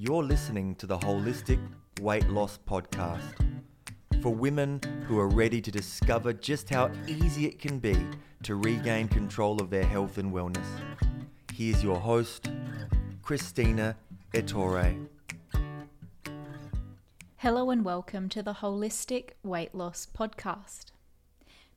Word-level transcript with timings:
You're 0.00 0.22
listening 0.22 0.76
to 0.76 0.86
the 0.86 0.96
Holistic 0.96 1.58
Weight 2.00 2.28
Loss 2.28 2.60
Podcast 2.68 3.34
for 4.22 4.32
women 4.32 4.80
who 5.08 5.18
are 5.18 5.26
ready 5.26 5.60
to 5.60 5.72
discover 5.72 6.32
just 6.32 6.70
how 6.70 6.92
easy 7.08 7.46
it 7.46 7.58
can 7.58 7.80
be 7.80 7.96
to 8.44 8.54
regain 8.54 9.08
control 9.08 9.60
of 9.60 9.70
their 9.70 9.82
health 9.82 10.18
and 10.18 10.32
wellness. 10.32 10.68
Here's 11.52 11.82
your 11.82 11.98
host, 11.98 12.48
Christina 13.22 13.96
Ettore. 14.34 15.08
Hello 17.38 17.70
and 17.70 17.84
welcome 17.84 18.28
to 18.28 18.40
the 18.40 18.54
Holistic 18.54 19.30
Weight 19.42 19.74
Loss 19.74 20.10
Podcast. 20.16 20.92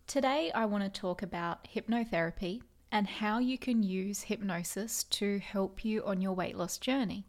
Today, 0.06 0.52
I 0.54 0.66
want 0.66 0.84
to 0.84 0.92
talk 0.92 1.24
about 1.24 1.68
hypnotherapy 1.76 2.62
and 2.92 3.08
how 3.08 3.40
you 3.40 3.58
can 3.58 3.82
use 3.82 4.22
hypnosis 4.22 5.06
to 5.06 5.40
help 5.40 5.84
you 5.84 6.06
on 6.06 6.22
your 6.22 6.34
weight 6.34 6.56
loss 6.56 6.78
journey. 6.78 7.26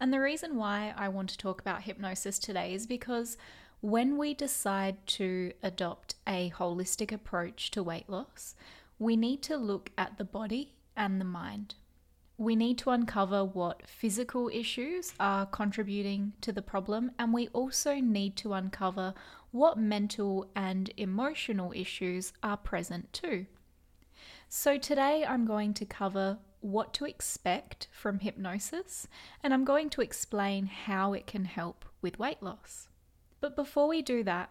And 0.00 0.12
the 0.12 0.20
reason 0.20 0.56
why 0.56 0.94
I 0.96 1.08
want 1.08 1.30
to 1.30 1.38
talk 1.38 1.60
about 1.60 1.82
hypnosis 1.82 2.38
today 2.38 2.72
is 2.72 2.86
because 2.86 3.36
when 3.80 4.16
we 4.16 4.34
decide 4.34 5.06
to 5.06 5.52
adopt 5.62 6.14
a 6.26 6.50
holistic 6.50 7.12
approach 7.12 7.70
to 7.72 7.82
weight 7.82 8.08
loss, 8.08 8.54
we 8.98 9.16
need 9.16 9.42
to 9.42 9.56
look 9.56 9.90
at 9.96 10.18
the 10.18 10.24
body 10.24 10.72
and 10.96 11.20
the 11.20 11.24
mind. 11.24 11.74
We 12.36 12.54
need 12.54 12.78
to 12.78 12.90
uncover 12.90 13.44
what 13.44 13.88
physical 13.88 14.48
issues 14.52 15.12
are 15.18 15.46
contributing 15.46 16.34
to 16.40 16.52
the 16.52 16.62
problem, 16.62 17.10
and 17.18 17.34
we 17.34 17.48
also 17.48 17.94
need 17.94 18.36
to 18.36 18.52
uncover 18.52 19.14
what 19.50 19.78
mental 19.78 20.48
and 20.54 20.90
emotional 20.96 21.72
issues 21.74 22.32
are 22.42 22.56
present 22.56 23.12
too. 23.12 23.46
So, 24.48 24.78
today 24.78 25.24
I'm 25.26 25.46
going 25.46 25.74
to 25.74 25.84
cover 25.84 26.38
what 26.60 26.92
to 26.94 27.04
expect 27.04 27.88
from 27.92 28.20
hypnosis 28.20 29.06
and 29.42 29.52
I'm 29.54 29.64
going 29.64 29.90
to 29.90 30.00
explain 30.00 30.66
how 30.66 31.12
it 31.12 31.26
can 31.26 31.44
help 31.44 31.84
with 32.02 32.18
weight 32.18 32.42
loss. 32.42 32.88
But 33.40 33.56
before 33.56 33.88
we 33.88 34.02
do 34.02 34.22
that, 34.24 34.50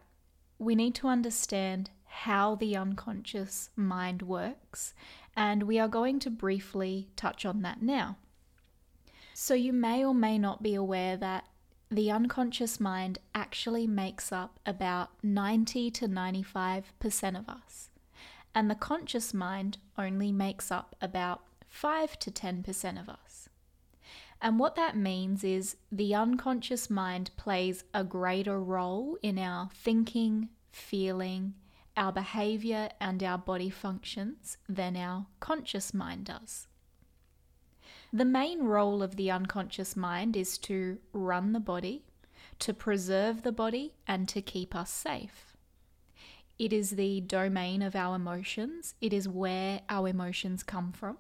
we 0.60 0.76
need 0.76 0.96
to 0.96 1.08
understand 1.08 1.90
how 2.06 2.56
the 2.56 2.76
unconscious 2.76 3.70
mind 3.76 4.22
works, 4.22 4.94
and 5.36 5.64
we 5.64 5.78
are 5.78 5.90
going 5.90 6.20
to 6.20 6.30
briefly 6.30 7.10
touch 7.16 7.46
on 7.46 7.62
that 7.62 7.82
now. 7.82 8.18
So, 9.34 9.54
you 9.54 9.72
may 9.72 10.04
or 10.04 10.16
may 10.16 10.40
not 10.40 10.64
be 10.64 10.74
aware 10.74 11.16
that 11.18 11.46
the 11.92 12.10
unconscious 12.10 12.80
mind 12.80 13.20
actually 13.36 13.86
makes 13.86 14.32
up 14.32 14.60
about 14.66 15.10
90 15.22 15.92
to 15.92 16.08
95% 16.08 17.38
of 17.38 17.48
us 17.48 17.90
and 18.58 18.72
the 18.72 18.76
conscious 18.76 19.36
mind 19.36 19.78
only 20.00 20.32
makes 20.32 20.72
up 20.72 20.96
about 21.00 21.42
5 21.78 22.18
to 22.18 22.32
10% 22.32 23.00
of 23.00 23.08
us. 23.08 23.50
And 24.42 24.58
what 24.58 24.76
that 24.78 24.98
means 24.98 25.44
is 25.44 25.78
the 25.92 26.16
unconscious 26.16 26.90
mind 26.90 27.30
plays 27.38 27.84
a 27.94 28.04
greater 28.04 28.60
role 28.60 29.20
in 29.22 29.38
our 29.38 29.70
thinking, 29.72 30.50
feeling, 30.72 31.54
our 31.96 32.12
behavior, 32.12 32.90
and 33.00 33.22
our 33.22 33.38
body 33.38 33.70
functions 33.70 34.58
than 34.68 34.98
our 34.98 35.28
conscious 35.40 35.94
mind 35.94 36.26
does. 36.26 36.66
The 38.12 38.26
main 38.26 38.64
role 38.64 39.04
of 39.04 39.16
the 39.16 39.30
unconscious 39.30 39.96
mind 39.96 40.36
is 40.36 40.58
to 40.60 40.98
run 41.14 41.54
the 41.54 41.60
body, 41.60 42.06
to 42.58 42.74
preserve 42.74 43.44
the 43.44 43.52
body, 43.52 43.94
and 44.08 44.28
to 44.30 44.42
keep 44.42 44.74
us 44.74 44.90
safe. 44.90 45.56
It 46.58 46.74
is 46.74 46.92
the 46.92 47.22
domain 47.22 47.84
of 47.84 47.96
our 47.96 48.16
emotions, 48.16 48.96
it 49.00 49.14
is 49.14 49.30
where 49.30 49.82
our 49.90 50.08
emotions 50.08 50.64
come 50.64 50.92
from. 50.92 51.20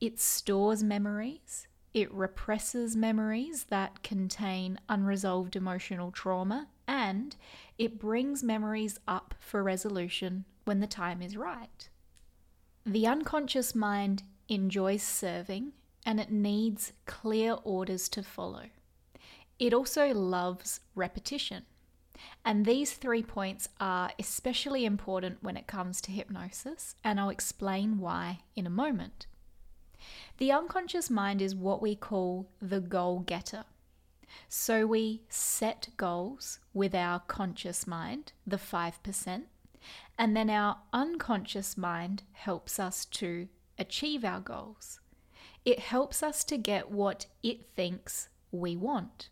It 0.00 0.18
stores 0.18 0.82
memories, 0.82 1.66
it 1.92 2.12
represses 2.12 2.96
memories 2.96 3.64
that 3.64 4.02
contain 4.02 4.78
unresolved 4.88 5.56
emotional 5.56 6.10
trauma, 6.10 6.68
and 6.86 7.36
it 7.76 7.98
brings 7.98 8.42
memories 8.42 8.98
up 9.06 9.34
for 9.38 9.62
resolution 9.62 10.44
when 10.64 10.80
the 10.80 10.86
time 10.86 11.20
is 11.20 11.36
right. 11.36 11.88
The 12.86 13.06
unconscious 13.06 13.74
mind 13.74 14.22
enjoys 14.48 15.02
serving 15.02 15.72
and 16.06 16.18
it 16.18 16.30
needs 16.30 16.92
clear 17.06 17.56
orders 17.62 18.08
to 18.08 18.22
follow. 18.22 18.64
It 19.58 19.74
also 19.74 20.14
loves 20.14 20.80
repetition. 20.94 21.64
And 22.44 22.64
these 22.64 22.92
three 22.92 23.22
points 23.22 23.68
are 23.78 24.10
especially 24.18 24.84
important 24.84 25.42
when 25.42 25.56
it 25.56 25.66
comes 25.66 26.00
to 26.02 26.10
hypnosis, 26.10 26.94
and 27.04 27.20
I'll 27.20 27.28
explain 27.28 27.98
why 27.98 28.40
in 28.56 28.66
a 28.66 28.70
moment. 28.70 29.26
The 30.38 30.52
unconscious 30.52 31.10
mind 31.10 31.42
is 31.42 31.54
what 31.54 31.82
we 31.82 31.94
call 31.94 32.48
the 32.60 32.80
goal 32.80 33.20
getter. 33.20 33.64
So 34.48 34.86
we 34.86 35.22
set 35.28 35.88
goals 35.96 36.60
with 36.72 36.94
our 36.94 37.20
conscious 37.20 37.86
mind, 37.86 38.32
the 38.46 38.56
5%, 38.56 39.42
and 40.18 40.36
then 40.36 40.50
our 40.50 40.78
unconscious 40.92 41.76
mind 41.76 42.22
helps 42.32 42.78
us 42.78 43.04
to 43.06 43.48
achieve 43.78 44.24
our 44.24 44.40
goals. 44.40 45.00
It 45.64 45.80
helps 45.80 46.22
us 46.22 46.44
to 46.44 46.56
get 46.56 46.90
what 46.90 47.26
it 47.42 47.66
thinks 47.74 48.28
we 48.52 48.76
want. 48.76 49.28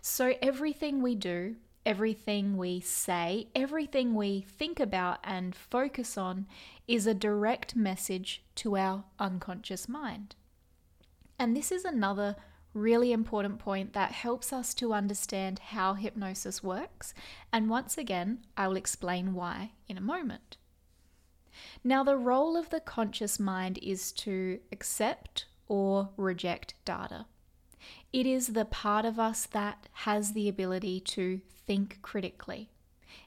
So 0.00 0.34
everything 0.40 1.02
we 1.02 1.14
do 1.14 1.56
everything 1.86 2.56
we 2.56 2.80
say, 2.80 3.46
everything 3.54 4.14
we 4.14 4.40
think 4.40 4.80
about 4.80 5.20
and 5.22 5.54
focus 5.54 6.18
on 6.18 6.46
is 6.88 7.06
a 7.06 7.14
direct 7.14 7.76
message 7.76 8.42
to 8.56 8.76
our 8.76 9.04
unconscious 9.20 9.88
mind. 9.88 10.34
And 11.38 11.56
this 11.56 11.70
is 11.70 11.84
another 11.84 12.34
really 12.74 13.12
important 13.12 13.58
point 13.60 13.92
that 13.92 14.10
helps 14.10 14.52
us 14.52 14.74
to 14.74 14.92
understand 14.92 15.60
how 15.60 15.94
hypnosis 15.94 16.62
works. 16.62 17.14
And 17.52 17.70
once 17.70 17.96
again, 17.96 18.40
I 18.56 18.66
will 18.66 18.76
explain 18.76 19.32
why 19.32 19.70
in 19.88 19.96
a 19.96 20.02
moment. 20.02 20.56
Now, 21.84 22.02
the 22.02 22.18
role 22.18 22.56
of 22.56 22.68
the 22.70 22.80
conscious 22.80 23.38
mind 23.38 23.78
is 23.80 24.12
to 24.12 24.58
accept 24.72 25.46
or 25.68 26.10
reject 26.16 26.74
data. 26.84 27.26
It 28.12 28.26
is 28.26 28.48
the 28.48 28.64
part 28.64 29.04
of 29.04 29.18
us 29.18 29.46
that 29.46 29.88
has 29.92 30.32
the 30.32 30.48
ability 30.48 31.00
to 31.00 31.40
think 31.66 31.98
critically. 32.02 32.70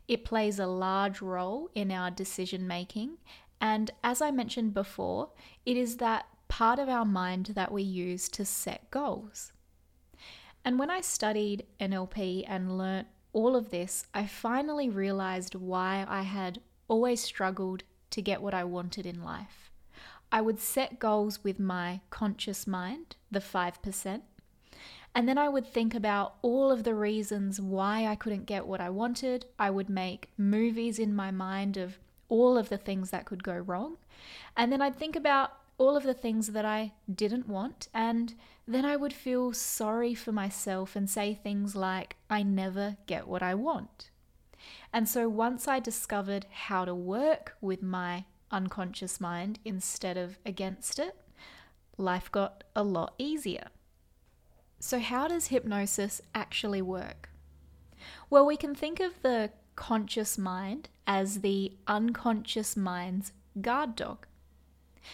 It 0.08 0.26
plays 0.26 0.60
a 0.60 0.68
large 0.68 1.22
role 1.22 1.70
in 1.76 1.92
our 1.92 2.12
decision 2.12 2.68
making, 2.68 3.18
and 3.62 3.92
as 4.04 4.22
I 4.22 4.32
mentioned 4.32 4.74
before, 4.74 5.30
it 5.66 5.78
is 5.78 5.98
that 5.98 6.26
part 6.48 6.80
of 6.80 6.90
our 6.90 7.06
mind 7.06 7.52
that 7.56 7.72
we 7.72 7.84
use 7.84 8.30
to 8.30 8.46
set 8.46 8.90
goals. 8.92 9.52
And 10.66 10.78
when 10.78 10.90
I 10.90 11.02
studied 11.02 11.66
NLP 11.80 12.44
and 12.48 12.78
learnt 12.78 13.08
all 13.34 13.56
of 13.56 13.70
this, 13.70 14.06
I 14.14 14.26
finally 14.26 14.90
realized 14.90 15.56
why 15.56 16.06
I 16.08 16.24
had 16.24 16.60
always 16.88 17.22
struggled 17.22 17.84
to 18.10 18.22
get 18.22 18.42
what 18.42 18.54
I 18.54 18.64
wanted 18.64 19.06
in 19.06 19.24
life. 19.24 19.72
I 20.32 20.42
would 20.42 20.60
set 20.60 21.00
goals 21.00 21.44
with 21.44 21.60
my 21.60 22.02
conscious 22.10 22.68
mind, 22.68 23.16
the 23.32 23.40
5%, 23.40 24.22
and 25.16 25.28
then 25.28 25.38
I 25.38 25.50
would 25.50 25.66
think 25.66 25.96
about 25.96 26.36
all 26.42 26.72
of 26.72 26.84
the 26.84 26.94
reasons 26.94 27.60
why 27.60 28.06
I 28.06 28.16
couldn't 28.16 28.46
get 28.46 28.68
what 28.68 28.80
I 28.80 28.90
wanted. 28.90 29.46
I 29.58 29.70
would 29.70 29.90
make 29.90 30.30
movies 30.38 31.00
in 31.00 31.16
my 31.16 31.32
mind 31.32 31.78
of 31.78 31.98
all 32.30 32.58
of 32.58 32.70
the 32.70 32.78
things 32.78 33.10
that 33.10 33.26
could 33.26 33.44
go 33.44 33.56
wrong. 33.56 33.98
And 34.56 34.72
then 34.72 34.82
I'd 34.82 34.96
think 34.96 35.16
about 35.16 35.54
all 35.78 35.98
of 35.98 36.04
the 36.04 36.14
things 36.14 36.48
that 36.48 36.66
I 36.66 36.94
didn't 37.14 37.48
want. 37.48 37.88
And 37.94 38.36
then 38.68 38.86
I 38.86 38.96
would 38.96 39.14
feel 39.14 39.52
sorry 39.54 40.14
for 40.14 40.32
myself 40.32 40.96
and 40.96 41.10
say 41.10 41.34
things 41.34 41.76
like, 41.76 42.18
I 42.30 42.44
never 42.44 42.98
get 43.08 43.28
what 43.28 43.42
I 43.42 43.56
want. 43.56 44.12
And 44.94 45.10
so 45.10 45.28
once 45.28 45.68
I 45.68 45.80
discovered 45.80 46.46
how 46.52 46.86
to 46.86 46.94
work 46.94 47.56
with 47.62 47.82
my 47.82 48.26
unconscious 48.52 49.20
mind 49.20 49.60
instead 49.66 50.18
of 50.18 50.38
against 50.46 51.00
it, 51.00 51.16
life 51.98 52.32
got 52.32 52.64
a 52.76 52.84
lot 52.84 53.16
easier. 53.18 53.70
So, 54.80 55.00
how 55.00 55.28
does 55.28 55.48
hypnosis 55.48 56.22
actually 56.34 56.82
work? 56.82 57.30
Well, 58.30 58.46
we 58.46 58.56
can 58.56 58.74
think 58.74 59.00
of 59.00 59.22
the 59.22 59.52
conscious 59.76 60.38
mind 60.38 60.90
as 61.06 61.42
the 61.42 61.74
unconscious 61.88 62.78
mind's 62.78 63.34
guard 63.62 63.96
dog. 63.96 64.26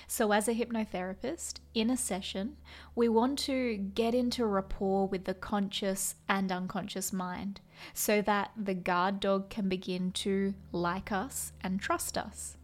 So, 0.08 0.32
as 0.32 0.48
a 0.48 0.54
hypnotherapist, 0.54 1.56
in 1.74 1.90
a 1.90 1.98
session, 1.98 2.58
we 2.94 3.10
want 3.10 3.40
to 3.40 3.78
get 3.78 4.14
into 4.14 4.46
rapport 4.46 5.08
with 5.08 5.26
the 5.26 5.34
conscious 5.34 6.16
and 6.30 6.52
unconscious 6.52 7.12
mind 7.12 7.62
so 7.94 8.22
that 8.22 8.52
the 8.56 8.74
guard 8.76 9.20
dog 9.20 9.50
can 9.50 9.68
begin 9.68 10.12
to 10.12 10.54
like 10.72 11.12
us 11.12 11.54
and 11.62 11.80
trust 11.80 12.18
us. 12.18 12.58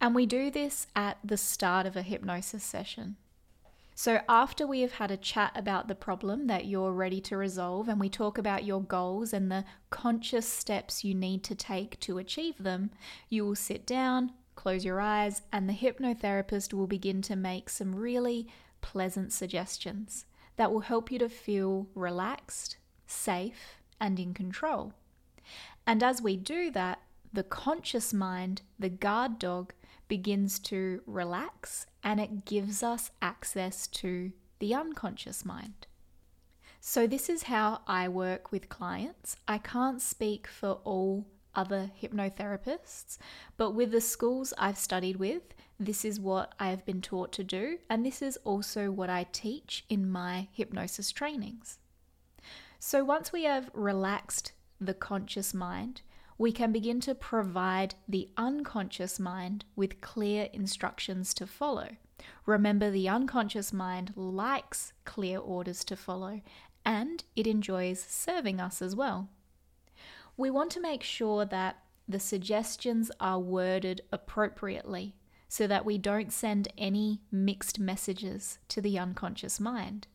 And 0.00 0.14
we 0.14 0.26
do 0.26 0.50
this 0.50 0.86
at 0.94 1.18
the 1.24 1.38
start 1.38 1.86
of 1.86 1.96
a 1.96 2.02
hypnosis 2.02 2.64
session. 2.64 3.16
So, 3.98 4.20
after 4.28 4.66
we 4.66 4.82
have 4.82 4.92
had 4.92 5.10
a 5.10 5.16
chat 5.16 5.52
about 5.54 5.88
the 5.88 5.94
problem 5.94 6.48
that 6.48 6.66
you're 6.66 6.92
ready 6.92 7.18
to 7.22 7.36
resolve, 7.38 7.88
and 7.88 7.98
we 7.98 8.10
talk 8.10 8.36
about 8.36 8.66
your 8.66 8.82
goals 8.82 9.32
and 9.32 9.50
the 9.50 9.64
conscious 9.88 10.46
steps 10.46 11.02
you 11.02 11.14
need 11.14 11.42
to 11.44 11.54
take 11.54 11.98
to 12.00 12.18
achieve 12.18 12.58
them, 12.58 12.90
you 13.30 13.46
will 13.46 13.54
sit 13.54 13.86
down, 13.86 14.32
close 14.54 14.84
your 14.84 15.00
eyes, 15.00 15.40
and 15.50 15.66
the 15.66 15.72
hypnotherapist 15.72 16.74
will 16.74 16.86
begin 16.86 17.22
to 17.22 17.36
make 17.36 17.70
some 17.70 17.96
really 17.96 18.46
pleasant 18.82 19.32
suggestions 19.32 20.26
that 20.56 20.70
will 20.70 20.80
help 20.80 21.10
you 21.10 21.18
to 21.18 21.30
feel 21.30 21.88
relaxed, 21.94 22.76
safe, 23.06 23.80
and 23.98 24.20
in 24.20 24.34
control. 24.34 24.92
And 25.86 26.02
as 26.02 26.20
we 26.20 26.36
do 26.36 26.70
that, 26.72 27.00
the 27.32 27.44
conscious 27.44 28.12
mind, 28.12 28.60
the 28.78 28.90
guard 28.90 29.38
dog, 29.38 29.72
begins 30.08 30.58
to 30.60 31.02
relax 31.06 31.86
and 32.02 32.20
it 32.20 32.44
gives 32.44 32.82
us 32.82 33.10
access 33.20 33.86
to 33.88 34.32
the 34.58 34.74
unconscious 34.74 35.44
mind. 35.44 35.86
So, 36.80 37.06
this 37.06 37.28
is 37.28 37.44
how 37.44 37.80
I 37.88 38.08
work 38.08 38.52
with 38.52 38.68
clients. 38.68 39.36
I 39.48 39.58
can't 39.58 40.00
speak 40.00 40.46
for 40.46 40.78
all 40.84 41.26
other 41.54 41.90
hypnotherapists, 42.00 43.18
but 43.56 43.72
with 43.72 43.90
the 43.90 44.00
schools 44.00 44.54
I've 44.56 44.78
studied 44.78 45.16
with, 45.16 45.42
this 45.80 46.04
is 46.04 46.20
what 46.20 46.54
I 46.60 46.68
have 46.68 46.86
been 46.86 47.00
taught 47.00 47.32
to 47.32 47.44
do, 47.44 47.78
and 47.90 48.06
this 48.06 48.22
is 48.22 48.38
also 48.44 48.90
what 48.90 49.10
I 49.10 49.26
teach 49.32 49.84
in 49.88 50.08
my 50.08 50.48
hypnosis 50.52 51.10
trainings. 51.10 51.78
So, 52.78 53.04
once 53.04 53.32
we 53.32 53.44
have 53.44 53.70
relaxed 53.74 54.52
the 54.80 54.94
conscious 54.94 55.52
mind, 55.52 56.02
we 56.38 56.52
can 56.52 56.72
begin 56.72 57.00
to 57.00 57.14
provide 57.14 57.94
the 58.08 58.28
unconscious 58.36 59.18
mind 59.18 59.64
with 59.74 60.00
clear 60.00 60.48
instructions 60.52 61.32
to 61.34 61.46
follow. 61.46 61.96
Remember, 62.44 62.90
the 62.90 63.08
unconscious 63.08 63.72
mind 63.72 64.12
likes 64.16 64.92
clear 65.04 65.38
orders 65.38 65.84
to 65.84 65.96
follow 65.96 66.40
and 66.84 67.24
it 67.34 67.46
enjoys 67.46 68.00
serving 68.00 68.60
us 68.60 68.80
as 68.80 68.94
well. 68.94 69.28
We 70.36 70.50
want 70.50 70.70
to 70.72 70.80
make 70.80 71.02
sure 71.02 71.44
that 71.44 71.78
the 72.08 72.20
suggestions 72.20 73.10
are 73.18 73.40
worded 73.40 74.02
appropriately 74.12 75.16
so 75.48 75.66
that 75.66 75.84
we 75.84 75.98
don't 75.98 76.32
send 76.32 76.68
any 76.76 77.22
mixed 77.32 77.80
messages 77.80 78.58
to 78.68 78.80
the 78.80 78.98
unconscious 78.98 79.58
mind. 79.58 80.06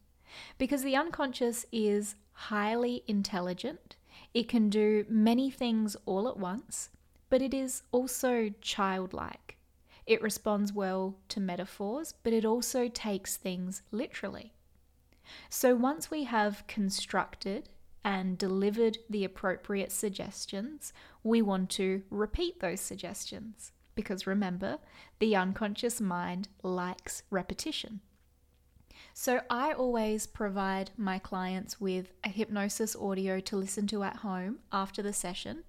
Because 0.58 0.84
the 0.84 0.96
unconscious 0.96 1.66
is 1.72 2.16
highly 2.34 3.04
intelligent, 3.08 3.96
it 4.34 4.48
can 4.48 4.70
do 4.70 5.06
many 5.10 5.50
things 5.50 5.96
all 6.06 6.28
at 6.28 6.38
once, 6.38 6.90
but 7.30 7.42
it 7.42 7.54
is 7.54 7.84
also 7.92 8.52
childlike. 8.62 9.58
It 10.06 10.22
responds 10.22 10.74
well 10.74 11.16
to 11.30 11.40
metaphors, 11.40 12.14
but 12.24 12.34
it 12.34 12.46
also 12.46 12.88
takes 12.88 13.38
things 13.38 13.82
literally. 13.92 14.54
So 15.50 15.76
once 15.76 16.10
we 16.10 16.24
have 16.26 16.66
constructed 16.68 17.70
and 18.04 18.38
delivered 18.38 18.98
the 19.10 19.24
appropriate 19.24 19.92
suggestions, 19.92 20.92
we 21.24 21.42
want 21.42 21.70
to 21.72 22.04
repeat 22.10 22.60
those 22.60 22.82
suggestions. 22.82 23.72
Because 23.94 24.26
remember, 24.26 24.80
the 25.20 25.36
unconscious 25.36 26.02
mind 26.02 26.48
likes 26.64 27.24
repetition. 27.30 28.02
So 29.14 29.42
I 29.50 29.74
always 29.74 30.26
provide 30.26 30.92
my 30.98 31.20
clients 31.20 31.80
with 31.82 32.14
a 32.24 32.30
hypnosis 32.30 32.96
audio 32.96 33.40
to 33.42 33.58
listen 33.58 33.88
to 33.88 34.04
at 34.04 34.18
home 34.18 34.60
after 34.72 35.02
the 35.02 35.14
session. 35.14 35.64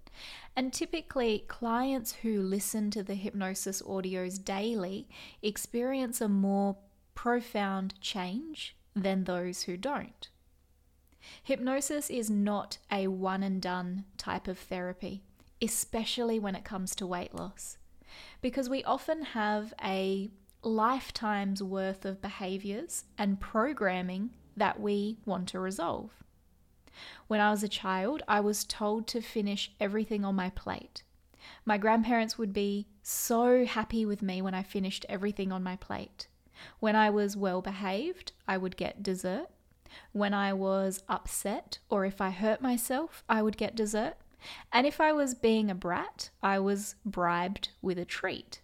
And 0.54 0.72
typically, 0.72 1.44
clients 1.48 2.12
who 2.16 2.40
listen 2.40 2.90
to 2.92 3.02
the 3.02 3.14
hypnosis 3.14 3.82
audios 3.82 4.42
daily 4.42 5.08
experience 5.42 6.20
a 6.20 6.28
more 6.28 6.76
profound 7.14 8.00
change 8.00 8.76
than 8.94 9.24
those 9.24 9.62
who 9.62 9.76
don't. 9.76 10.28
Hypnosis 11.42 12.10
is 12.10 12.28
not 12.28 12.78
a 12.90 13.06
one 13.06 13.42
and 13.42 13.60
done 13.60 14.04
type 14.18 14.48
of 14.48 14.58
therapy, 14.58 15.22
especially 15.60 16.38
when 16.38 16.54
it 16.54 16.64
comes 16.64 16.94
to 16.96 17.06
weight 17.06 17.34
loss, 17.34 17.78
because 18.40 18.68
we 18.68 18.84
often 18.84 19.22
have 19.22 19.72
a 19.82 20.30
lifetime's 20.62 21.62
worth 21.62 22.04
of 22.04 22.22
behaviors 22.22 23.04
and 23.18 23.40
programming 23.40 24.30
that 24.56 24.80
we 24.80 25.18
want 25.24 25.48
to 25.48 25.58
resolve. 25.60 26.10
When 27.26 27.40
I 27.40 27.50
was 27.50 27.62
a 27.62 27.68
child, 27.68 28.22
I 28.28 28.40
was 28.40 28.64
told 28.64 29.06
to 29.08 29.20
finish 29.20 29.72
everything 29.80 30.24
on 30.24 30.34
my 30.34 30.50
plate. 30.50 31.02
My 31.64 31.78
grandparents 31.78 32.38
would 32.38 32.52
be 32.52 32.86
so 33.02 33.64
happy 33.64 34.04
with 34.04 34.22
me 34.22 34.40
when 34.42 34.54
I 34.54 34.62
finished 34.62 35.06
everything 35.08 35.50
on 35.50 35.62
my 35.62 35.76
plate. 35.76 36.28
When 36.78 36.94
I 36.94 37.10
was 37.10 37.36
well 37.36 37.60
behaved, 37.60 38.32
I 38.46 38.56
would 38.56 38.76
get 38.76 39.02
dessert. 39.02 39.48
When 40.12 40.32
I 40.32 40.52
was 40.52 41.02
upset 41.08 41.78
or 41.90 42.04
if 42.04 42.20
I 42.20 42.30
hurt 42.30 42.62
myself, 42.62 43.24
I 43.28 43.42
would 43.42 43.56
get 43.56 43.74
dessert. 43.74 44.14
And 44.72 44.86
if 44.86 45.00
I 45.00 45.12
was 45.12 45.34
being 45.34 45.70
a 45.70 45.74
brat, 45.74 46.30
I 46.42 46.58
was 46.58 46.94
bribed 47.04 47.70
with 47.80 47.98
a 47.98 48.04
treat. 48.04 48.60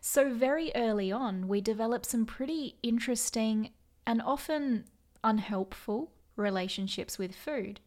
So, 0.00 0.32
very 0.32 0.70
early 0.74 1.10
on, 1.10 1.48
we 1.48 1.60
develop 1.60 2.04
some 2.04 2.26
pretty 2.26 2.76
interesting 2.82 3.70
and 4.06 4.20
often 4.22 4.84
unhelpful 5.22 6.12
relationships 6.36 7.18
with 7.18 7.34
food. 7.34 7.80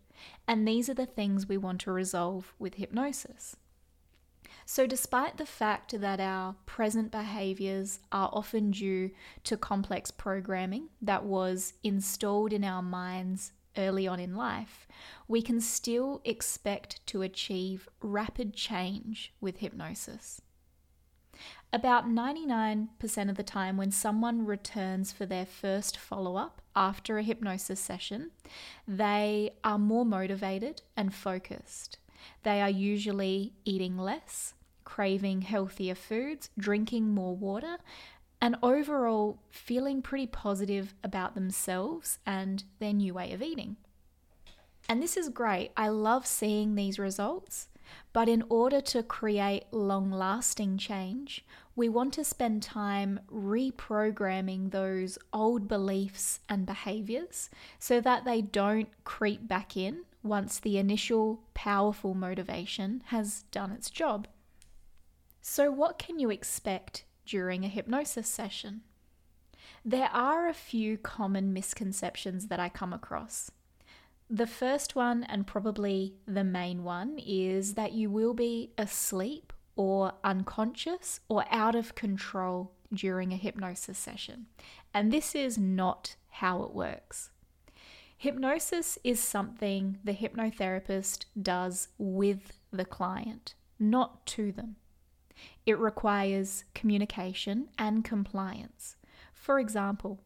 And 0.48 0.68
these 0.68 0.90
are 0.90 0.96
the 0.96 1.06
things 1.06 1.48
we 1.48 1.58
want 1.58 1.82
to 1.82 1.92
resolve 1.92 2.54
with 2.58 2.76
hypnosis. 2.76 3.56
So, 4.66 4.86
despite 4.86 5.38
the 5.38 5.46
fact 5.46 6.00
that 6.02 6.20
our 6.20 6.56
present 6.66 7.12
behaviors 7.12 8.00
are 8.12 8.30
often 8.34 8.72
due 8.72 9.12
to 9.46 9.56
complex 9.56 10.12
programming 10.12 10.90
that 11.02 11.24
was 11.24 11.74
installed 11.84 12.52
in 12.52 12.66
our 12.66 12.82
minds 12.82 13.54
early 13.78 14.08
on 14.08 14.20
in 14.20 14.36
life, 14.36 14.88
we 15.28 15.42
can 15.42 15.62
still 15.62 16.22
expect 16.26 17.06
to 17.08 17.22
achieve 17.22 17.88
rapid 18.02 18.54
change 18.54 19.34
with 19.40 19.60
hypnosis. 19.60 20.42
About 21.74 22.08
99% 22.08 23.30
of 23.30 23.36
the 23.36 23.44
time, 23.44 23.78
when 23.78 23.92
someone 23.92 24.46
returns 24.46 25.12
for 25.12 25.26
their 25.26 25.46
first 25.46 25.98
follow 25.98 26.36
up 26.36 26.62
after 26.76 27.18
a 27.18 27.24
hypnosis 27.24 27.80
session, 27.80 28.32
they 28.88 29.52
are 29.64 29.78
more 29.78 30.06
motivated 30.06 30.82
and 30.96 31.14
focused. 31.14 31.98
They 32.44 32.62
are 32.62 32.70
usually 32.70 33.54
eating 33.66 33.98
less, 33.98 34.54
craving 34.84 35.42
healthier 35.42 35.96
foods, 35.96 36.50
drinking 36.58 37.10
more 37.10 37.36
water, 37.36 37.78
and 38.42 38.56
overall 38.64 39.40
feeling 39.50 40.02
pretty 40.02 40.28
positive 40.28 40.94
about 41.04 41.36
themselves 41.36 42.20
and 42.26 42.64
their 42.80 42.94
new 42.94 43.14
way 43.14 43.34
of 43.34 43.42
eating. 43.42 43.78
And 44.88 45.04
this 45.04 45.18
is 45.18 45.30
great. 45.30 45.72
I 45.76 45.90
love 45.90 46.26
seeing 46.26 46.76
these 46.76 46.98
results 46.98 47.68
but 48.14 48.28
in 48.28 48.44
order 48.50 48.82
to 48.82 49.04
create 49.04 49.66
long 49.72 50.12
lasting 50.12 50.78
change, 50.78 51.46
we 51.76 51.88
want 51.90 52.14
to 52.14 52.24
spend 52.24 52.64
time 52.64 53.20
reprogramming 53.32 54.72
those 54.72 55.18
old 55.32 55.68
beliefs 55.68 56.40
and 56.50 56.66
behaviors 56.66 57.50
so 57.78 58.02
that 58.02 58.26
they 58.26 58.42
don't 58.42 58.90
creep 59.04 59.48
back 59.48 59.78
in 59.78 60.04
once 60.24 60.60
the 60.60 60.78
initial 60.78 61.42
powerful 61.54 62.14
motivation 62.14 63.04
has 63.08 63.44
done 63.52 63.72
its 63.72 63.90
job. 63.90 64.28
So, 65.42 65.72
what 65.72 65.98
can 65.98 66.20
you 66.20 66.30
expect 66.30 67.06
during 67.26 67.64
a 67.64 67.70
hypnosis 67.70 68.28
session? 68.28 68.82
There 69.86 70.10
are 70.12 70.48
a 70.48 70.54
few 70.54 70.98
common 70.98 71.54
misconceptions 71.54 72.48
that 72.48 72.60
I 72.60 72.68
come 72.68 72.92
across. 72.92 73.52
The 74.30 74.48
first 74.48 74.96
one, 74.96 75.24
and 75.24 75.48
probably 75.48 76.16
the 76.26 76.44
main 76.44 76.84
one, 76.84 77.18
is 77.18 77.76
that 77.76 77.94
you 77.94 78.10
will 78.10 78.34
be 78.34 78.72
asleep 78.78 79.54
or 79.78 80.14
unconscious 80.24 81.22
or 81.30 81.46
out 81.50 81.76
of 81.76 81.96
control 81.96 82.74
during 82.94 83.32
a 83.32 83.38
hypnosis 83.38 83.98
session. 83.98 84.48
And 84.94 85.14
this 85.14 85.34
is 85.34 85.58
not 85.58 86.16
how 86.30 86.64
it 86.64 86.74
works. 86.74 87.30
Hypnosis 88.18 88.98
is 89.04 89.20
something 89.20 90.00
the 90.04 90.14
hypnotherapist 90.14 91.26
does 91.42 91.90
with 91.98 92.54
the 92.72 92.86
client, 92.86 93.54
not 93.80 94.26
to 94.26 94.52
them. 94.52 94.76
It 95.66 95.78
requires 95.78 96.66
communication 96.74 97.70
and 97.78 98.04
compliance. 98.04 98.96
For 99.34 99.60
example, 99.60 100.20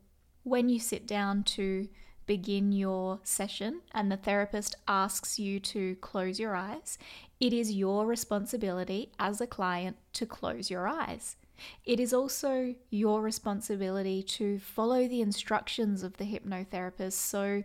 when 0.43 0.69
you 0.69 0.79
sit 0.79 1.05
down 1.05 1.43
to 1.43 1.87
begin 2.25 2.71
your 2.71 3.19
session 3.23 3.81
and 3.93 4.11
the 4.11 4.17
therapist 4.17 4.75
asks 4.87 5.39
you 5.39 5.59
to 5.59 5.95
close 5.95 6.39
your 6.39 6.55
eyes, 6.55 6.97
it 7.39 7.53
is 7.53 7.71
your 7.71 8.05
responsibility 8.05 9.11
as 9.19 9.41
a 9.41 9.47
client 9.47 9.97
to 10.13 10.25
close 10.25 10.69
your 10.69 10.87
eyes. 10.87 11.37
It 11.85 11.99
is 11.99 12.13
also 12.13 12.75
your 12.89 13.21
responsibility 13.21 14.23
to 14.23 14.59
follow 14.59 15.07
the 15.07 15.21
instructions 15.21 16.03
of 16.03 16.17
the 16.17 16.25
hypnotherapist 16.25 17.13
so 17.13 17.63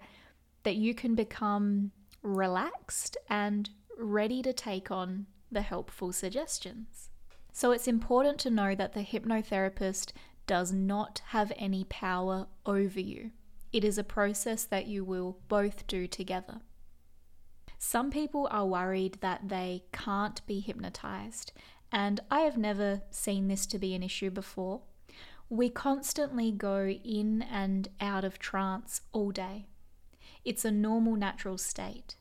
that 0.65 0.77
you 0.77 0.95
can 0.95 1.15
become 1.15 1.93
relaxed 2.23 3.17
and 3.29 3.71
ready 3.97 4.43
to 4.43 4.53
take 4.53 4.91
on 4.91 5.27
the 5.51 5.63
helpful 5.63 6.13
suggestions. 6.13 7.11
So 7.53 7.73
it's 7.73 7.89
important 7.89 8.39
to 8.41 8.51
know 8.51 8.75
that 8.75 8.93
the 8.93 9.05
hypnotherapist 9.05 10.13
does 10.47 10.73
not 10.73 11.23
have 11.29 11.53
any 11.57 11.85
power 11.85 12.47
over 12.67 13.01
you. 13.01 13.31
It 13.73 13.85
is 13.85 13.99
a 13.99 14.05
process 14.05 14.65
that 14.65 14.87
you 14.87 15.05
will 15.05 15.39
both 15.49 15.87
do 15.87 16.07
together. 16.07 16.61
Some 17.79 18.11
people 18.11 18.49
are 18.51 18.67
worried 18.67 19.19
that 19.21 19.49
they 19.49 19.85
can't 19.93 20.45
be 20.47 20.61
hypnotized, 20.61 21.53
and 21.93 22.21
I 22.31 22.41
have 22.41 22.57
never 22.57 23.03
seen 23.11 23.49
this 23.49 23.67
to 23.67 23.79
be 23.79 23.95
an 23.95 24.03
issue 24.03 24.31
before. 24.31 24.83
We 25.49 25.69
constantly 25.69 26.51
go 26.51 26.89
in 26.89 27.43
and 27.43 27.89
out 28.01 28.25
of 28.25 28.39
trance 28.39 29.03
all 29.13 29.31
day. 29.31 29.67
It's 30.45 30.65
a 30.65 30.71
normal 30.71 31.17
natural 31.17 31.59
state. 31.59 32.17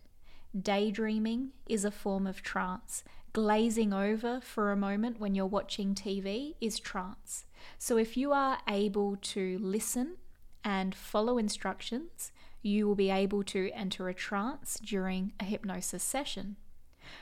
Daydreaming 0.59 1.51
is 1.67 1.85
a 1.85 1.91
form 1.91 2.27
of 2.27 2.43
trance. 2.43 3.03
Glazing 3.33 3.93
over 3.93 4.39
for 4.39 4.71
a 4.71 4.77
moment 4.77 5.19
when 5.19 5.35
you're 5.35 5.45
watching 5.45 5.95
TV 5.95 6.55
is 6.61 6.79
trance. 6.79 7.45
So 7.77 7.97
if 7.97 8.15
you 8.15 8.31
are 8.31 8.59
able 8.67 9.17
to 9.17 9.57
listen 9.59 10.17
and 10.65 10.95
follow 10.95 11.37
instructions, 11.37 12.31
you 12.63 12.87
will 12.87 12.95
be 12.95 13.11
able 13.11 13.43
to 13.43 13.69
enter 13.73 14.09
a 14.09 14.13
trance 14.13 14.79
during 14.83 15.31
a 15.39 15.45
hypnosis 15.45 16.03
session. 16.03 16.55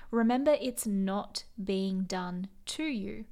Remember, 0.09 0.55
it's 0.61 0.87
not 0.87 1.43
being 1.61 2.03
done 2.03 2.47
to 2.65 2.85
you. 2.85 3.25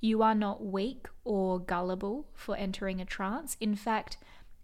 You 0.00 0.22
are 0.22 0.34
not 0.34 0.64
weak 0.64 1.06
or 1.24 1.60
gullible 1.60 2.26
for 2.32 2.56
entering 2.56 3.02
a 3.02 3.04
trance. 3.04 3.58
In 3.60 3.76
fact, 3.76 4.16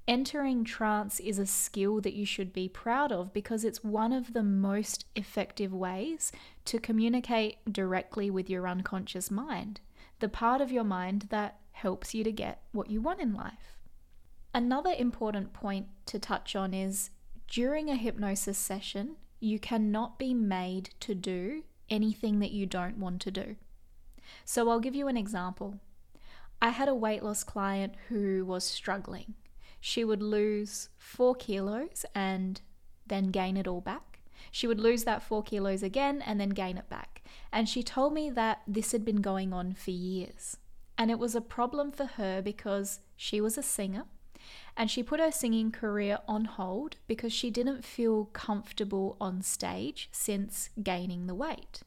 entering 0.09 0.65
trance 0.65 1.21
is 1.21 1.39
a 1.39 1.45
skill 1.45 2.01
that 2.01 2.15
you 2.15 2.25
should 2.25 2.55
be 2.55 2.67
proud 2.67 3.13
of 3.13 3.35
because 3.35 3.65
it's 3.65 3.85
one 3.85 4.15
of 4.15 4.33
the 4.33 4.43
most 4.43 5.05
effective 5.15 5.75
ways 5.75 6.33
to 6.65 6.79
communicate 6.79 7.59
directly 7.71 8.31
with 8.31 8.49
your 8.49 8.67
unconscious 8.67 9.31
mind, 9.31 9.81
the 10.21 10.29
part 10.29 10.63
of 10.63 10.73
your 10.73 10.85
mind 10.85 11.27
that 11.29 11.59
helps 11.73 12.15
you 12.15 12.25
to 12.25 12.33
get 12.33 12.63
what 12.73 12.89
you 12.89 13.03
want 13.03 13.21
in 13.21 13.35
life. 13.35 13.76
Another 14.57 14.95
important 14.97 15.53
point 15.53 15.89
to 16.07 16.19
touch 16.19 16.57
on 16.57 16.73
is 16.73 17.11
during 17.47 17.91
a 17.91 17.95
hypnosis 17.95 18.57
session, 18.57 19.17
you 19.39 19.59
cannot 19.59 20.19
be 20.19 20.33
made 20.33 20.95
to 21.01 21.15
do 21.15 21.65
anything 21.91 22.39
that 22.39 22.53
you 22.53 22.65
don't 22.65 22.97
want 22.97 23.21
to 23.21 23.31
do. 23.31 23.57
So 24.47 24.71
I'll 24.71 24.81
give 24.81 24.95
you 24.95 25.09
an 25.09 25.17
example. 25.19 25.79
I 26.63 26.71
had 26.71 26.89
a 26.89 26.95
weight 26.95 27.23
loss 27.23 27.45
client 27.45 27.97
who 28.09 28.47
was 28.47 28.65
struggling. 28.65 29.35
She 29.79 30.05
would 30.05 30.23
lose 30.23 30.89
four 30.97 31.35
kilos 31.35 32.07
and 32.15 32.63
then 33.07 33.27
gain 33.27 33.59
it 33.59 33.69
all 33.69 33.83
back. 33.83 34.21
She 34.51 34.67
would 34.67 34.81
lose 34.81 35.05
that 35.05 35.23
four 35.23 35.43
kilos 35.43 35.83
again 35.83 36.23
and 36.23 36.41
then 36.41 36.49
gain 36.49 36.79
it 36.79 36.89
back. 36.89 37.23
And 37.53 37.69
she 37.69 37.83
told 37.83 38.15
me 38.15 38.31
that 38.31 38.63
this 38.67 38.93
had 38.93 39.05
been 39.05 39.21
going 39.21 39.53
on 39.53 39.75
for 39.75 39.91
years. 39.91 40.57
And 40.97 41.11
it 41.11 41.19
was 41.19 41.35
a 41.35 41.43
problem 41.43 41.93
for 41.93 42.07
her 42.07 42.41
because 42.41 43.01
she 43.17 43.39
was 43.39 43.59
a 43.59 43.63
singer 43.63 44.05
and 44.77 44.91
she 44.91 45.03
put 45.03 45.21
her 45.21 45.33
singing 45.33 45.71
career 45.71 46.19
on 46.29 46.45
hold 46.45 46.97
because 47.07 47.33
she 47.33 47.51
didn't 47.51 47.85
feel 47.85 48.27
comfortable 48.27 49.17
on 49.21 49.43
stage 49.43 50.09
since 50.13 50.71
gaining 50.83 51.27
the 51.27 51.35
weight. 51.35 51.81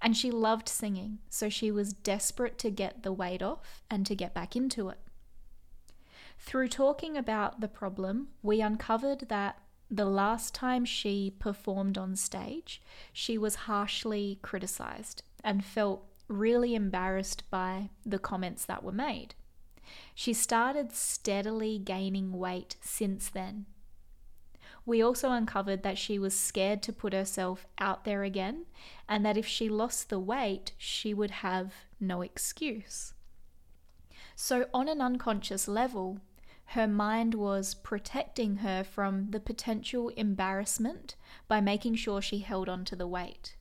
And 0.00 0.16
she 0.16 0.30
loved 0.30 0.68
singing, 0.68 1.18
so 1.28 1.48
she 1.48 1.70
was 1.70 1.92
desperate 1.92 2.58
to 2.58 2.70
get 2.70 3.02
the 3.02 3.12
weight 3.12 3.42
off 3.42 3.82
and 3.90 4.06
to 4.06 4.14
get 4.14 4.34
back 4.34 4.56
into 4.56 4.88
it. 4.88 4.98
Through 6.38 6.68
talking 6.68 7.16
about 7.16 7.60
the 7.60 7.68
problem, 7.68 8.28
we 8.42 8.60
uncovered 8.60 9.28
that 9.28 9.58
the 9.90 10.04
last 10.04 10.54
time 10.54 10.84
she 10.84 11.32
performed 11.38 11.96
on 11.96 12.16
stage, 12.16 12.82
she 13.12 13.38
was 13.38 13.54
harshly 13.54 14.38
criticized 14.42 15.22
and 15.44 15.64
felt 15.64 16.04
really 16.28 16.74
embarrassed 16.74 17.48
by 17.50 17.90
the 18.04 18.18
comments 18.18 18.64
that 18.64 18.82
were 18.82 18.92
made. 18.92 19.34
She 20.14 20.32
started 20.32 20.92
steadily 20.92 21.78
gaining 21.78 22.32
weight 22.32 22.76
since 22.80 23.28
then 23.28 23.66
we 24.86 25.02
also 25.02 25.32
uncovered 25.32 25.82
that 25.82 25.98
she 25.98 26.16
was 26.16 26.38
scared 26.38 26.80
to 26.84 26.92
put 26.92 27.12
herself 27.12 27.66
out 27.78 28.04
there 28.04 28.22
again, 28.22 28.66
and 29.08 29.26
that 29.26 29.36
if 29.36 29.44
she 29.44 29.68
lost 29.68 30.08
the 30.08 30.20
weight, 30.20 30.72
she 30.78 31.12
would 31.12 31.32
have 31.32 31.74
no 31.98 32.22
excuse. 32.22 33.12
So, 34.36 34.66
on 34.72 34.88
an 34.88 35.00
unconscious 35.00 35.66
level, 35.66 36.20
her 36.70 36.86
mind 36.86 37.34
was 37.34 37.74
protecting 37.74 38.58
her 38.58 38.84
from 38.84 39.30
the 39.30 39.40
potential 39.40 40.10
embarrassment 40.10 41.16
by 41.48 41.60
making 41.60 41.96
sure 41.96 42.22
she 42.22 42.38
held 42.38 42.68
on 42.68 42.84
to 42.84 42.96
the 42.96 43.08
weight. 43.08 43.56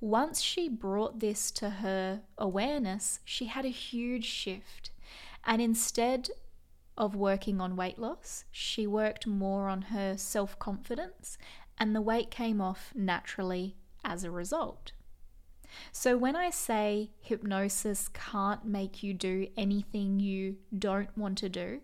Once 0.00 0.40
she 0.40 0.68
brought 0.68 1.20
this 1.20 1.50
to 1.50 1.70
her 1.70 2.22
awareness, 2.38 3.20
she 3.24 3.46
had 3.46 3.64
a 3.64 3.68
huge 3.68 4.24
shift. 4.24 4.90
And 5.46 5.60
instead 5.60 6.30
of 6.96 7.14
working 7.14 7.60
on 7.60 7.76
weight 7.76 7.98
loss, 7.98 8.44
she 8.50 8.86
worked 8.86 9.26
more 9.26 9.68
on 9.68 9.82
her 9.82 10.16
self 10.16 10.58
confidence, 10.58 11.36
and 11.78 11.94
the 11.94 12.00
weight 12.00 12.30
came 12.30 12.60
off 12.60 12.92
naturally 12.94 13.76
as 14.04 14.24
a 14.24 14.30
result. 14.30 14.92
So, 15.90 16.16
when 16.16 16.36
I 16.36 16.50
say 16.50 17.10
hypnosis 17.20 18.08
can't 18.08 18.64
make 18.64 19.02
you 19.02 19.12
do 19.12 19.48
anything 19.56 20.20
you 20.20 20.56
don't 20.76 21.16
want 21.16 21.38
to 21.38 21.48
do, 21.48 21.80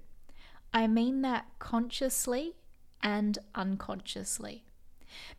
I 0.73 0.87
mean 0.87 1.23
that 1.23 1.47
consciously 1.59 2.55
and 3.03 3.39
unconsciously. 3.55 4.65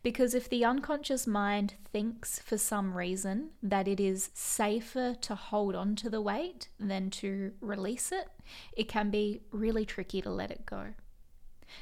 Because 0.02 0.34
if 0.34 0.48
the 0.48 0.64
unconscious 0.64 1.26
mind 1.26 1.74
thinks 1.92 2.38
for 2.38 2.58
some 2.58 2.96
reason 2.96 3.50
that 3.62 3.88
it 3.88 4.00
is 4.00 4.30
safer 4.34 5.14
to 5.20 5.34
hold 5.34 5.74
on 5.74 5.96
to 5.96 6.10
the 6.10 6.20
weight 6.20 6.68
than 6.78 7.10
to 7.10 7.52
release 7.60 8.12
it, 8.12 8.28
it 8.76 8.88
can 8.88 9.10
be 9.10 9.42
really 9.50 9.84
tricky 9.84 10.20
to 10.22 10.30
let 10.30 10.50
it 10.50 10.66
go. 10.66 10.88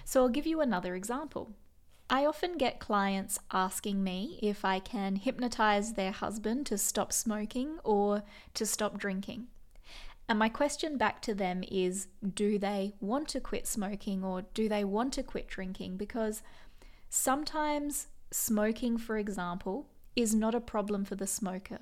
So 0.05 0.23
I'll 0.23 0.29
give 0.29 0.47
you 0.47 0.61
another 0.61 0.95
example. 0.95 1.55
I 2.09 2.27
often 2.27 2.59
get 2.59 2.81
clients 2.81 3.39
asking 3.53 4.03
me 4.03 4.39
if 4.43 4.65
I 4.65 4.81
can 4.81 5.15
hypnotize 5.15 5.93
their 5.93 6.11
husband 6.11 6.67
to 6.67 6.79
stop 6.79 7.13
smoking 7.13 7.79
or 7.85 8.25
to 8.55 8.67
stop 8.67 8.99
drinking. 8.99 9.47
And 10.29 10.39
my 10.39 10.49
question 10.49 10.97
back 10.97 11.23
to 11.23 11.35
them 11.35 11.63
is 11.71 12.09
do 12.35 12.59
they 12.59 12.95
want 13.01 13.29
to 13.29 13.41
quit 13.41 13.67
smoking 13.67 14.25
or 14.25 14.43
do 14.55 14.69
they 14.69 14.85
want 14.85 15.13
to 15.15 15.23
quit 15.23 15.49
drinking? 15.49 15.97
Because 15.97 16.43
Sometimes 17.13 18.07
smoking, 18.31 18.97
for 18.97 19.19
example, 19.19 19.89
is 20.15 20.33
not 20.33 20.55
a 20.55 20.61
problem 20.61 21.05
for 21.05 21.17
the 21.17 21.27
smoker. 21.27 21.81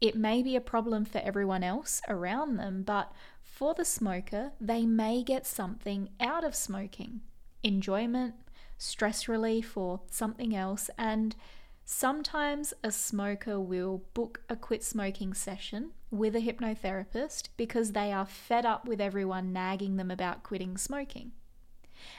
It 0.00 0.16
may 0.16 0.42
be 0.42 0.56
a 0.56 0.62
problem 0.62 1.04
for 1.04 1.18
everyone 1.18 1.62
else 1.62 2.00
around 2.08 2.56
them, 2.56 2.82
but 2.82 3.12
for 3.42 3.74
the 3.74 3.84
smoker, 3.84 4.52
they 4.58 4.86
may 4.86 5.22
get 5.22 5.46
something 5.46 6.08
out 6.18 6.42
of 6.42 6.54
smoking 6.54 7.20
enjoyment, 7.62 8.34
stress 8.78 9.28
relief, 9.28 9.76
or 9.76 10.00
something 10.10 10.56
else. 10.56 10.88
And 10.96 11.36
sometimes 11.84 12.72
a 12.82 12.90
smoker 12.90 13.60
will 13.60 14.04
book 14.14 14.40
a 14.48 14.56
quit 14.56 14.82
smoking 14.82 15.34
session 15.34 15.90
with 16.10 16.34
a 16.34 16.40
hypnotherapist 16.40 17.50
because 17.58 17.92
they 17.92 18.10
are 18.10 18.24
fed 18.24 18.64
up 18.64 18.88
with 18.88 19.02
everyone 19.02 19.52
nagging 19.52 19.96
them 19.96 20.10
about 20.10 20.42
quitting 20.42 20.78
smoking. 20.78 21.32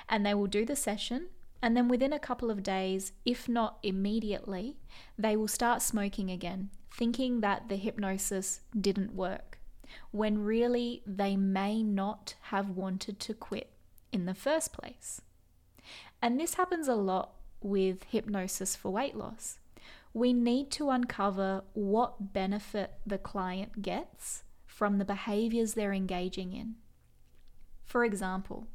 And 0.08 0.24
they 0.24 0.36
will 0.36 0.46
do 0.46 0.64
the 0.64 0.76
session 0.76 1.30
and 1.62 1.78
then 1.78 1.88
within 1.88 2.14
a 2.14 2.20
couple 2.20 2.50
of 2.50 2.64
days, 2.64 3.12
if 3.26 3.48
not 3.48 3.78
immediately, 3.84 4.78
they 5.18 5.36
will 5.36 5.48
start 5.48 5.82
smoking 5.82 6.32
again, 6.32 6.70
thinking 6.92 7.42
that 7.42 7.70
the 7.70 7.76
hypnosis 7.76 8.62
didn't 8.80 9.14
work, 9.14 9.60
when 10.12 10.44
really 10.44 11.04
they 11.06 11.36
may 11.36 11.84
not 11.84 12.36
have 12.44 12.70
wanted 12.70 13.20
to 13.20 13.34
quit 13.34 13.72
in 14.12 14.26
the 14.26 14.34
first 14.34 14.74
place. 14.74 15.22
And 16.22 16.40
this 16.40 16.56
happens 16.56 16.88
a 16.88 16.96
lot 16.96 17.34
with 17.62 18.04
hypnosis 18.04 18.76
for 18.76 18.92
weight 18.92 19.16
loss. 19.16 19.60
We 20.14 20.34
need 20.34 20.72
to 20.72 20.90
uncover 20.90 21.64
what 21.74 22.34
benefit 22.34 22.94
the 23.06 23.18
client 23.18 23.82
gets 23.82 24.44
from 24.66 24.98
the 24.98 25.06
behaviors 25.06 25.74
they're 25.74 25.94
engaging 25.94 26.54
in. 26.54 26.76
For 27.86 28.04
example, 28.04 28.68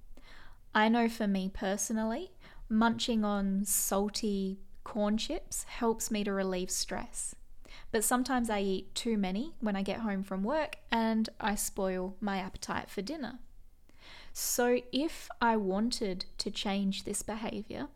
I 0.74 0.88
know 0.88 1.08
for 1.08 1.26
me 1.26 1.50
personally, 1.52 2.32
munching 2.68 3.24
on 3.24 3.64
salty 3.64 4.58
corn 4.84 5.18
chips 5.18 5.64
helps 5.64 6.10
me 6.10 6.24
to 6.24 6.32
relieve 6.32 6.70
stress. 6.70 7.34
But 7.90 8.04
sometimes 8.04 8.50
I 8.50 8.60
eat 8.60 8.94
too 8.94 9.16
many 9.16 9.52
when 9.60 9.76
I 9.76 9.82
get 9.82 10.00
home 10.00 10.22
from 10.22 10.42
work 10.42 10.76
and 10.90 11.28
I 11.40 11.54
spoil 11.54 12.16
my 12.20 12.38
appetite 12.38 12.88
for 12.88 13.02
dinner. 13.02 13.38
So, 14.32 14.80
if 14.92 15.28
I 15.40 15.56
wanted 15.56 16.26
to 16.38 16.50
change 16.50 17.04
this 17.04 17.22
behavior, 17.22 17.88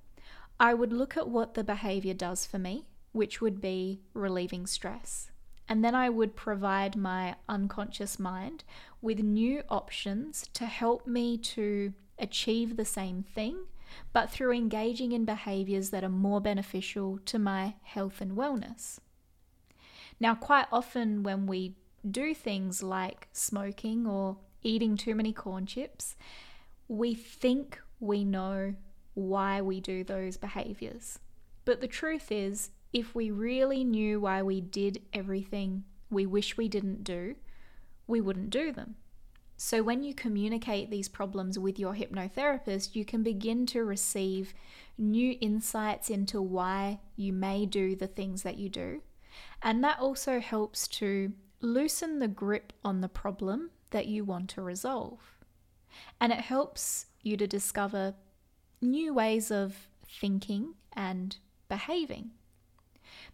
I 0.59 0.75
would 0.75 0.93
look 0.93 1.17
at 1.17 1.29
what 1.29 1.55
the 1.55 1.65
behavior 1.65 2.15
does 2.15 2.47
for 2.47 2.59
me, 2.59 2.87
which 3.12 3.41
would 3.41 3.61
be 3.61 4.00
relieving 4.15 4.67
stress. 4.67 5.31
And 5.69 5.85
then 5.85 5.95
I 5.95 6.09
would 6.09 6.37
provide 6.37 6.97
my 6.97 7.37
unconscious 7.49 8.19
mind 8.19 8.65
with 9.00 9.21
new 9.21 9.62
options 9.69 10.49
to 10.55 10.67
help 10.67 11.07
me 11.07 11.39
to 11.39 11.93
achieve 12.19 12.77
the 12.77 12.85
same 12.85 13.23
thing 13.23 13.67
but 14.12 14.30
through 14.30 14.52
engaging 14.52 15.12
in 15.12 15.25
behaviors 15.25 15.90
that 15.90 16.04
are 16.04 16.09
more 16.09 16.40
beneficial 16.40 17.18
to 17.26 17.38
my 17.38 17.75
health 17.82 18.20
and 18.20 18.32
wellness. 18.32 18.99
Now, 20.18 20.35
quite 20.35 20.66
often 20.70 21.23
when 21.23 21.47
we 21.47 21.76
do 22.09 22.35
things 22.35 22.82
like 22.82 23.28
smoking 23.32 24.06
or 24.06 24.37
eating 24.62 24.97
too 24.97 25.14
many 25.14 25.32
corn 25.32 25.66
chips, 25.66 26.16
we 26.88 27.14
think 27.14 27.80
we 28.00 28.25
know 28.25 28.75
why 29.14 29.61
we 29.61 29.80
do 29.80 30.04
those 30.04 30.37
behaviors. 30.37 31.18
But 31.64 31.80
the 31.80 31.88
truth 31.88 32.30
is, 32.30 32.70
if 32.92 33.14
we 33.14 33.30
really 33.30 33.85
knew 33.85 34.20
why 34.20 34.42
we 34.42 34.61
did 34.61 35.02
everything 35.12 35.85
we 36.11 36.26
wish 36.26 36.56
we 36.56 36.68
didn't 36.68 37.04
do, 37.04 37.37
we 38.06 38.20
wouldn't 38.20 38.50
do 38.50 38.73
them. 38.73 38.97
So, 39.62 39.83
when 39.83 40.02
you 40.02 40.14
communicate 40.14 40.88
these 40.88 41.11
problems 41.11 41.59
with 41.59 41.79
your 41.79 41.93
hypnotherapist, 41.93 42.95
you 42.95 43.05
can 43.05 43.23
begin 43.23 43.67
to 43.67 43.85
receive 43.85 44.55
new 44.97 45.37
insights 45.38 46.09
into 46.09 46.40
why 46.40 47.00
you 47.14 47.35
may 47.35 47.67
do 47.67 47.95
the 47.95 48.07
things 48.07 48.43
that 48.43 48.57
you 48.57 48.71
do. 48.71 49.02
And 49.61 49.85
that 49.85 50.00
also 50.00 50.40
helps 50.40 50.88
to 50.88 51.35
loosen 51.61 52.21
the 52.21 52.26
grip 52.26 52.73
on 52.83 53.02
the 53.02 53.09
problem 53.09 53.69
that 53.90 54.07
you 54.07 54.25
want 54.25 54.49
to 54.50 54.62
resolve. 54.62 55.21
And 56.19 56.33
it 56.33 56.40
helps 56.40 57.05
you 57.23 57.37
to 57.37 57.47
discover 57.47 58.14
new 58.81 59.12
ways 59.12 59.50
of 59.50 59.88
thinking 60.09 60.73
and 60.95 61.37
behaving. 61.69 62.31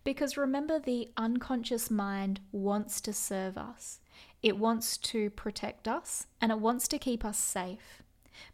Because 0.02 0.36
remember, 0.36 0.80
the 0.80 1.08
unconscious 1.16 1.88
mind 1.88 2.40
wants 2.50 3.00
to 3.02 3.12
serve 3.12 3.56
us, 3.56 4.00
it 4.46 4.56
wants 4.56 4.96
to 4.96 5.28
protect 5.30 5.88
us, 5.88 6.28
and 6.40 6.52
it 6.52 6.60
wants 6.60 6.86
to 6.86 7.00
keep 7.00 7.24
us 7.24 7.36
safe. 7.36 8.04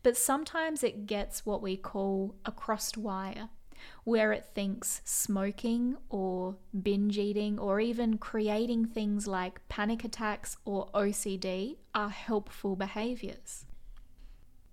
But 0.03 0.17
sometimes 0.17 0.83
it 0.83 1.05
gets 1.05 1.45
what 1.45 1.61
we 1.61 1.77
call 1.77 2.35
a 2.47 2.51
crossed 2.51 2.97
wire, 2.97 3.51
where 4.05 4.33
it 4.33 4.47
thinks 4.55 5.03
smoking 5.05 5.99
or 6.09 6.57
binge 6.83 7.19
eating 7.19 7.59
or 7.59 7.79
even 7.79 8.17
creating 8.17 8.87
things 8.87 9.27
like 9.27 9.69
panic 9.69 10.03
attacks 10.03 10.57
or 10.65 10.89
OCD 10.95 11.77
are 11.95 12.09
helpful 12.09 12.75
behaviors. 12.75 13.67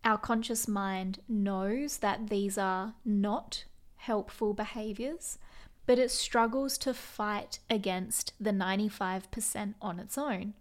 Our 0.05 0.17
conscious 0.17 0.69
mind 0.69 1.19
knows 1.27 1.97
that 1.97 2.29
these 2.29 2.57
are 2.57 2.93
not 3.03 3.65
helpful 3.97 4.53
behaviors, 4.53 5.37
but 5.85 5.99
it 5.99 6.11
struggles 6.11 6.77
to 6.77 6.93
fight 6.93 7.59
against 7.69 8.31
the 8.39 8.51
95% 8.51 9.73
on 9.81 9.99
its 9.99 10.17
own. 10.17 10.53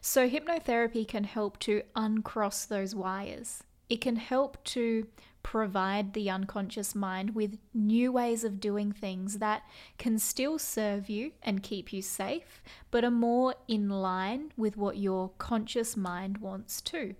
So, 0.00 0.28
hypnotherapy 0.28 1.06
can 1.06 1.24
help 1.24 1.58
to 1.60 1.82
uncross 1.94 2.64
those 2.64 2.94
wires. 2.94 3.62
It 3.88 4.00
can 4.00 4.16
help 4.16 4.62
to 4.64 5.06
provide 5.42 6.14
the 6.14 6.30
unconscious 6.30 6.94
mind 6.94 7.34
with 7.34 7.58
new 7.72 8.10
ways 8.10 8.42
of 8.42 8.58
doing 8.58 8.90
things 8.90 9.38
that 9.38 9.62
can 9.98 10.18
still 10.18 10.58
serve 10.58 11.08
you 11.08 11.32
and 11.42 11.62
keep 11.62 11.92
you 11.92 12.02
safe, 12.02 12.62
but 12.90 13.04
are 13.04 13.10
more 13.10 13.54
in 13.68 13.88
line 13.88 14.50
with 14.56 14.76
what 14.76 14.96
your 14.96 15.30
conscious 15.38 15.96
mind 15.96 16.38
wants 16.38 16.80
to. 16.80 17.14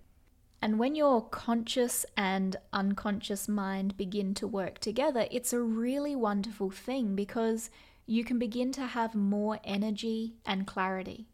And 0.60 0.78
when 0.78 0.94
your 0.94 1.20
conscious 1.28 2.06
and 2.16 2.56
unconscious 2.72 3.46
mind 3.46 3.98
begin 3.98 4.32
to 4.34 4.48
work 4.48 4.78
together, 4.78 5.28
it's 5.30 5.52
a 5.52 5.60
really 5.60 6.16
wonderful 6.16 6.70
thing 6.70 7.14
because 7.14 7.68
you 8.06 8.24
can 8.24 8.38
begin 8.38 8.72
to 8.72 8.86
have 8.86 9.14
more 9.14 9.60
energy 9.62 10.36
and 10.46 10.66
clarity. 10.66 11.26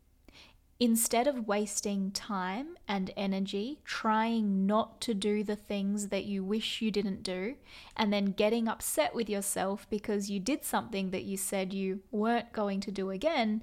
Instead 0.82 1.26
of 1.26 1.46
wasting 1.46 2.10
time 2.10 2.68
and 2.88 3.10
energy 3.14 3.78
trying 3.84 4.66
not 4.66 4.98
to 4.98 5.12
do 5.12 5.44
the 5.44 5.54
things 5.54 6.08
that 6.08 6.24
you 6.24 6.42
wish 6.42 6.80
you 6.80 6.90
didn't 6.90 7.22
do, 7.22 7.54
and 7.98 8.10
then 8.10 8.32
getting 8.32 8.66
upset 8.66 9.14
with 9.14 9.28
yourself 9.28 9.86
because 9.90 10.30
you 10.30 10.40
did 10.40 10.64
something 10.64 11.10
that 11.10 11.24
you 11.24 11.36
said 11.36 11.74
you 11.74 12.00
weren't 12.10 12.50
going 12.52 12.80
to 12.80 12.90
do 12.90 13.10
again, 13.10 13.62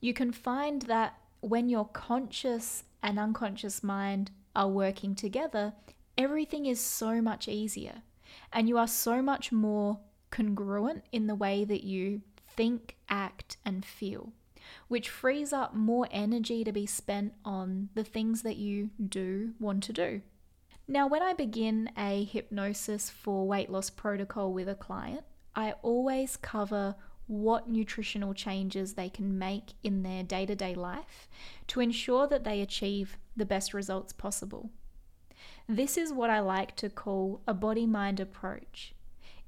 you 0.00 0.14
can 0.14 0.32
find 0.32 0.82
that 0.82 1.18
when 1.40 1.68
your 1.68 1.86
conscious 1.88 2.84
and 3.02 3.18
unconscious 3.18 3.82
mind 3.82 4.30
are 4.56 4.68
working 4.68 5.14
together, 5.14 5.74
everything 6.16 6.64
is 6.64 6.80
so 6.80 7.20
much 7.20 7.46
easier. 7.46 8.02
And 8.54 8.70
you 8.70 8.78
are 8.78 8.88
so 8.88 9.20
much 9.20 9.52
more 9.52 9.98
congruent 10.30 11.04
in 11.12 11.26
the 11.26 11.34
way 11.34 11.64
that 11.64 11.84
you 11.84 12.22
think, 12.56 12.96
act, 13.10 13.58
and 13.66 13.84
feel, 13.84 14.32
which 14.88 15.08
frees 15.08 15.52
up 15.52 15.74
more 15.74 16.08
energy 16.10 16.64
to 16.64 16.72
be 16.72 16.86
spent 16.86 17.32
on 17.44 17.88
the 17.94 18.04
things 18.04 18.42
that 18.42 18.56
you 18.56 18.90
do 19.08 19.54
want 19.58 19.82
to 19.84 19.92
do. 19.92 20.22
Now, 20.86 21.06
when 21.06 21.22
I 21.22 21.32
begin 21.32 21.90
a 21.96 22.24
hypnosis 22.24 23.08
for 23.08 23.46
weight 23.46 23.70
loss 23.70 23.88
protocol 23.88 24.52
with 24.52 24.68
a 24.68 24.74
client, 24.74 25.24
I 25.54 25.72
always 25.82 26.36
cover 26.36 26.96
what 27.26 27.70
nutritional 27.70 28.34
changes 28.34 28.94
they 28.94 29.08
can 29.08 29.38
make 29.38 29.72
in 29.82 30.02
their 30.02 30.22
day 30.22 30.44
to 30.44 30.54
day 30.54 30.74
life 30.74 31.28
to 31.68 31.80
ensure 31.80 32.26
that 32.26 32.44
they 32.44 32.60
achieve 32.60 33.16
the 33.34 33.46
best 33.46 33.72
results 33.72 34.12
possible. 34.12 34.70
This 35.66 35.96
is 35.96 36.12
what 36.12 36.28
I 36.28 36.40
like 36.40 36.76
to 36.76 36.90
call 36.90 37.40
a 37.46 37.54
body 37.54 37.86
mind 37.86 38.20
approach. 38.20 38.94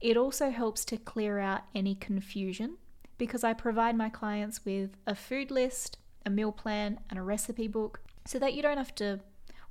It 0.00 0.16
also 0.16 0.50
helps 0.50 0.84
to 0.86 0.96
clear 0.96 1.38
out 1.38 1.62
any 1.74 1.94
confusion 1.94 2.78
because 3.18 3.44
I 3.44 3.52
provide 3.52 3.96
my 3.96 4.08
clients 4.08 4.64
with 4.64 4.90
a 5.06 5.14
food 5.14 5.50
list, 5.50 5.98
a 6.24 6.30
meal 6.30 6.52
plan, 6.52 7.00
and 7.08 7.18
a 7.18 7.22
recipe 7.22 7.68
book 7.68 8.00
so 8.26 8.38
that 8.38 8.54
you 8.54 8.62
don't 8.62 8.78
have 8.78 8.94
to 8.96 9.20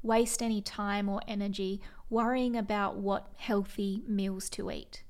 waste 0.01 0.41
any 0.41 0.61
time 0.61 1.09
or 1.09 1.21
energy 1.27 1.81
worrying 2.09 2.55
about 2.55 2.97
what 2.97 3.27
healthy 3.37 4.03
meals 4.07 4.49
to 4.51 4.71
eat. 4.71 5.03